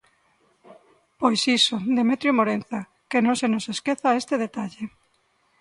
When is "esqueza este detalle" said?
3.73-4.83